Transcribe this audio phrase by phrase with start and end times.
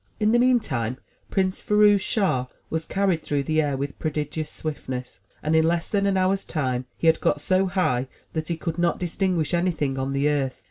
[0.19, 0.97] In the meantime.
[1.29, 6.07] Prince Firouz Schah was carried through the air with prodigious swiftness, and in less than
[6.07, 10.13] an hour's time he had got so high that he could not distinguish anything on
[10.13, 10.59] the earth.